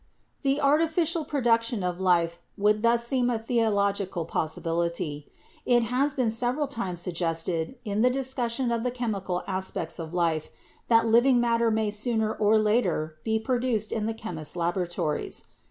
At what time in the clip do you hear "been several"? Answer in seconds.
6.15-6.65